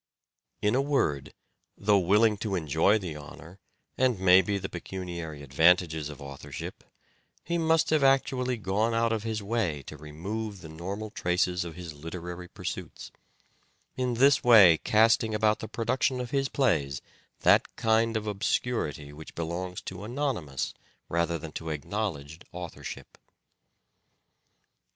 [0.63, 1.31] In a word,
[1.77, 3.59] though willing to enjoy the honour,
[3.99, 6.83] and, maybe, the pecuniary advantages of authorship,
[7.43, 11.75] he must have actually gone out of his way to remove the normal traces of
[11.75, 13.11] his literary pursuits;
[13.95, 17.03] in this way casting about the production of his plays
[17.41, 20.73] that kind of obscurity which belongs to anonymous
[21.09, 23.19] rather than to acknowledged authorship.